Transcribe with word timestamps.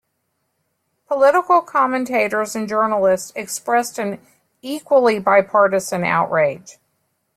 Political 1.09 1.61
commentators 1.61 2.55
and 2.55 2.67
journalists 2.67 3.31
expressed 3.35 3.99
an 3.99 4.19
equally 4.63 5.19
bipartisan 5.19 6.03
outrage. 6.03 6.79